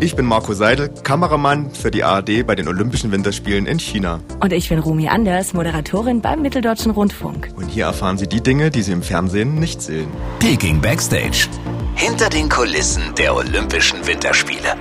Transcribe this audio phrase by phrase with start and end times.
[0.00, 4.20] Ich bin Marco Seidel, Kameramann für die ARD bei den Olympischen Winterspielen in China.
[4.40, 7.48] Und ich bin Rumi Anders, Moderatorin beim Mitteldeutschen Rundfunk.
[7.56, 10.08] Und hier erfahren Sie die Dinge, die Sie im Fernsehen nicht sehen.
[10.40, 11.48] Peking Backstage.
[11.94, 14.74] Hinter den Kulissen der Olympischen Winterspiele.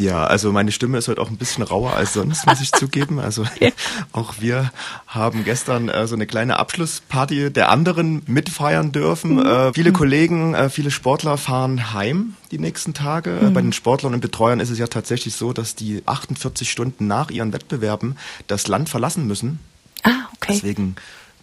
[0.00, 3.20] Ja, also meine Stimme ist heute auch ein bisschen rauer als sonst, muss ich zugeben.
[3.20, 3.44] Also
[4.12, 4.72] auch wir
[5.06, 9.34] haben gestern äh, so eine kleine Abschlussparty der anderen mitfeiern dürfen.
[9.34, 9.46] Mhm.
[9.46, 9.94] Äh, viele mhm.
[9.94, 13.38] Kollegen, äh, viele Sportler fahren heim die nächsten Tage.
[13.42, 13.52] Mhm.
[13.52, 17.30] Bei den Sportlern und Betreuern ist es ja tatsächlich so, dass die 48 Stunden nach
[17.30, 19.58] ihren Wettbewerben das Land verlassen müssen.
[20.02, 20.54] Ah, okay.
[20.54, 20.96] Deswegen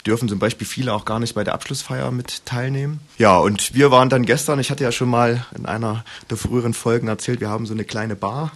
[0.08, 3.02] dürfen zum Beispiel viele auch gar nicht bei der Abschlussfeier mit teilnehmen.
[3.18, 6.74] Ja, und wir waren dann gestern, ich hatte ja schon mal in einer der früheren
[6.74, 8.52] Folgen erzählt, wir haben so eine kleine Bar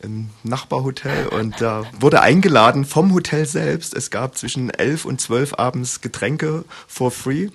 [0.00, 3.94] im Nachbarhotel und da wurde eingeladen vom Hotel selbst.
[3.94, 7.48] Es gab zwischen elf und zwölf abends Getränke for free.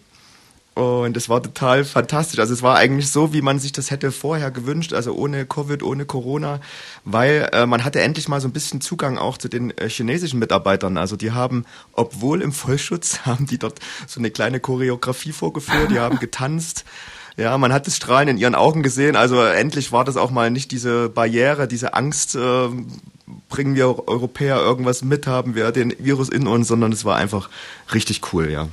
[0.76, 2.40] Und es war total fantastisch.
[2.40, 5.84] Also es war eigentlich so, wie man sich das hätte vorher gewünscht, also ohne Covid,
[5.84, 6.62] ohne Corona,
[7.06, 10.40] weil äh, man hatte endlich mal so ein bisschen Zugang auch zu den äh, chinesischen
[10.40, 10.98] Mitarbeitern.
[10.98, 16.00] Also die haben, obwohl im Vollschutz, haben die dort so eine kleine Choreografie vorgeführt, die
[16.00, 16.86] haben getanzt.
[17.38, 19.16] Ja, man hat das Strahlen in ihren Augen gesehen.
[19.16, 22.68] Also endlich war das auch mal nicht diese Barriere, diese Angst, äh,
[23.50, 27.50] bringen wir Europäer irgendwas mit, haben wir den Virus in uns, sondern es war einfach
[27.94, 28.68] richtig cool, ja.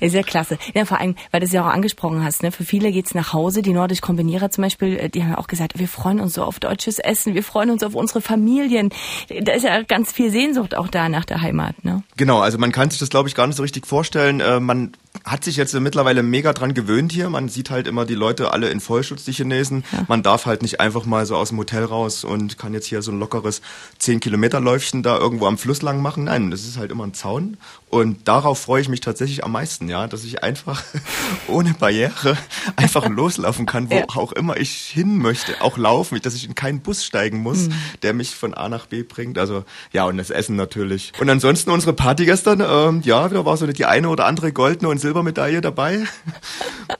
[0.00, 0.58] Sehr klasse.
[0.74, 2.52] Ja, vor allem, weil du es ja auch angesprochen hast, ne?
[2.52, 3.62] für viele geht's nach Hause.
[3.62, 6.42] Die Nordisch Kombinierer zum Beispiel, äh, die haben ja auch gesagt, wir freuen uns so
[6.44, 8.90] auf deutsches Essen, wir freuen uns auf unsere Familien.
[9.28, 11.84] Da ist ja ganz viel Sehnsucht auch da nach der Heimat.
[11.84, 12.02] Ne?
[12.16, 14.40] Genau, also man kann sich das, glaube ich, gar nicht so richtig vorstellen.
[14.40, 14.92] Äh, man
[15.30, 17.30] hat sich jetzt mittlerweile mega dran gewöhnt hier.
[17.30, 19.84] Man sieht halt immer die Leute alle in Vollschutz, die Chinesen.
[19.92, 20.04] Ja.
[20.08, 23.02] Man darf halt nicht einfach mal so aus dem Hotel raus und kann jetzt hier
[23.02, 23.60] so ein lockeres
[23.98, 26.24] 10 Kilometer Läufchen da irgendwo am Fluss lang machen.
[26.24, 27.56] Nein, das ist halt immer ein Zaun.
[27.90, 30.82] Und darauf freue ich mich tatsächlich am meisten, ja, dass ich einfach
[31.48, 32.36] ohne Barriere
[32.76, 34.04] einfach loslaufen kann, wo ja.
[34.08, 35.60] auch immer ich hin möchte.
[35.60, 37.74] Auch laufen, dass ich in keinen Bus steigen muss, mhm.
[38.02, 39.38] der mich von A nach B bringt.
[39.38, 41.12] Also ja, und das Essen natürlich.
[41.18, 44.90] Und ansonsten unsere Party gestern, ähm, ja, da war so die eine oder andere goldene
[44.90, 46.04] und Silbermedaille dabei.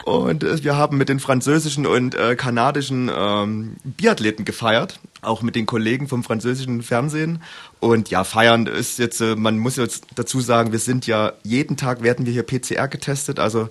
[0.05, 5.55] Und äh, wir haben mit den französischen und äh, kanadischen ähm, Biathleten gefeiert, auch mit
[5.55, 7.43] den Kollegen vom französischen Fernsehen.
[7.81, 11.77] Und ja, feiern ist jetzt, äh, man muss jetzt dazu sagen, wir sind ja, jeden
[11.77, 13.69] Tag werden wir hier PCR getestet, also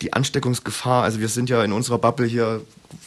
[0.00, 2.60] die Ansteckungsgefahr, also wir sind ja in unserer Bubble hier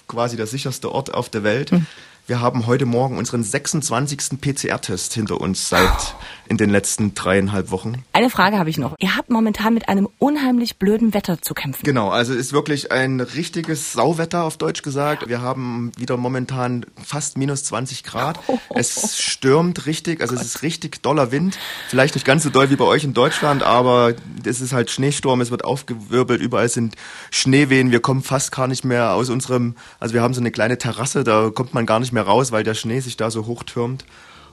[0.08, 1.72] quasi der sicherste Ort auf der Welt.
[1.72, 1.86] Mhm.
[2.32, 4.40] Wir haben heute Morgen unseren 26.
[4.40, 6.16] PCR-Test hinter uns seit
[6.48, 8.06] in den letzten dreieinhalb Wochen.
[8.14, 8.96] Eine Frage habe ich noch.
[9.00, 11.84] Ihr habt momentan mit einem unheimlich blöden Wetter zu kämpfen.
[11.84, 15.28] Genau, also ist wirklich ein richtiges Sauwetter auf Deutsch gesagt.
[15.28, 18.40] Wir haben wieder momentan fast minus 20 Grad.
[18.76, 21.58] Es stürmt richtig, also es ist richtig doller Wind.
[21.90, 24.14] Vielleicht nicht ganz so doll wie bei euch in Deutschland, aber
[24.46, 26.96] es ist halt Schneesturm, es wird aufgewirbelt, überall sind
[27.30, 27.92] Schneewehen.
[27.92, 31.26] Wir kommen fast gar nicht mehr aus unserem, also wir haben so eine kleine Terrasse,
[31.26, 34.06] da kommt man gar nicht mehr raus, weil der Schnee sich da so hoch türmt.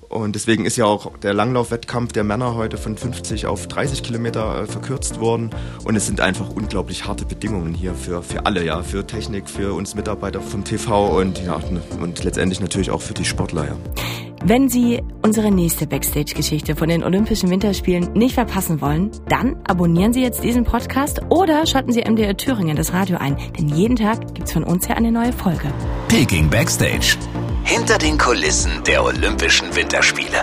[0.08, 4.62] Und deswegen ist ja auch der Langlaufwettkampf der Männer heute von 50 auf 30 Kilometer
[4.62, 5.50] äh, verkürzt worden.
[5.84, 9.74] Und es sind einfach unglaublich harte Bedingungen hier für, für alle, ja, für Technik, für
[9.74, 11.60] uns Mitarbeiter vom TV und ja,
[12.00, 13.76] und letztendlich natürlich auch für die Sportler, ja.
[14.44, 20.22] Wenn Sie unsere nächste Backstage-Geschichte von den Olympischen Winterspielen nicht verpassen wollen, dann abonnieren Sie
[20.22, 24.52] jetzt diesen Podcast oder schalten Sie MDR Thüringen das Radio ein, denn jeden Tag gibt's
[24.52, 25.72] von uns ja eine neue Folge.
[26.06, 27.16] Peking Backstage.
[27.68, 30.42] Hinter den Kulissen der Olympischen Winterspiele.